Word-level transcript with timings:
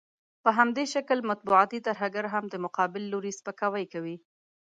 په 0.43 0.49
همدې 0.57 0.85
شکل 0.93 1.17
مطبوعاتي 1.31 1.79
ترهګر 1.87 2.25
هم 2.33 2.43
د 2.49 2.55
مقابل 2.65 3.03
لوري 3.13 3.31
سپکاوی 3.39 3.85
کوي. 3.93 4.15